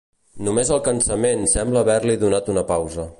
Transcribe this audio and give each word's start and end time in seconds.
Només 0.47 0.71
el 0.77 0.81
cansament 0.87 1.45
sembla 1.53 1.85
haver-li 1.85 2.17
donat 2.25 2.51
una 2.57 2.69
pausa. 2.75 3.07